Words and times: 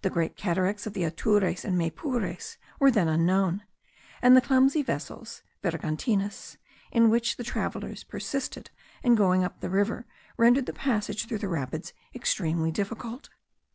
The 0.00 0.08
Great 0.08 0.36
Cataracts 0.36 0.86
of 0.86 0.94
the 0.94 1.04
Atures 1.04 1.66
and 1.66 1.76
Maypures 1.76 2.56
were 2.80 2.90
then 2.90 3.08
unknown; 3.08 3.62
and 4.22 4.34
the 4.34 4.40
clumsy 4.40 4.82
vessels 4.82 5.42
(vergantines), 5.62 6.56
in 6.90 7.10
which 7.10 7.36
travellers 7.36 8.04
persisted 8.04 8.70
in 9.02 9.14
going 9.16 9.44
up 9.44 9.60
the 9.60 9.68
river, 9.68 10.06
rendered 10.38 10.64
the 10.64 10.72
passage 10.72 11.26
through 11.26 11.40
the 11.44 11.48
rapids 11.48 11.92
extremely 12.14 12.70
difficult. 12.72 13.28